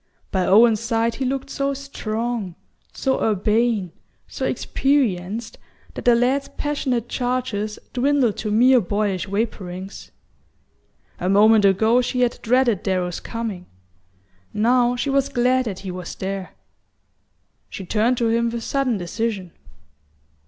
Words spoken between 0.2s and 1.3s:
By Owen's side he